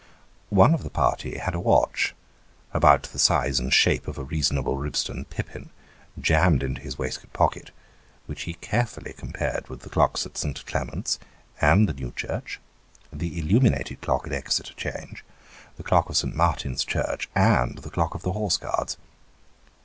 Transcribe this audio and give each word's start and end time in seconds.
One 0.49 0.73
of 0.73 0.81
the 0.81 0.89
party 0.89 1.37
had 1.37 1.53
a 1.53 1.59
watch 1.59 2.15
about 2.73 3.03
the 3.03 3.19
size 3.19 3.59
and 3.59 3.71
shape 3.71 4.07
of 4.07 4.17
a 4.17 4.23
reasonable 4.23 4.75
Ribstone 4.75 5.25
pippin, 5.25 5.69
jammed 6.19 6.63
into 6.63 6.81
his 6.81 6.97
waistcoat 6.97 7.31
pocket, 7.33 7.69
which 8.25 8.41
he 8.49 8.55
carefully 8.55 9.13
compared 9.13 9.67
with 9.69 9.81
the 9.81 9.91
clocks 9.91 10.25
at 10.25 10.39
St. 10.39 10.65
Clement's 10.65 11.19
and 11.61 11.87
the 11.87 11.93
New 11.93 12.11
Church, 12.13 12.59
the 13.13 13.37
illuminated 13.37 14.01
clock 14.01 14.25
at 14.25 14.33
Exeter 14.33 14.73
'Change, 14.73 15.23
the 15.77 15.83
clock 15.83 16.09
of 16.09 16.17
St. 16.17 16.35
Martin's 16.35 16.83
Church, 16.83 17.29
and 17.35 17.77
the 17.77 17.91
clock 17.91 18.15
of 18.15 18.23
the 18.23 18.31
Horse 18.31 18.57
Guards. 18.57 18.97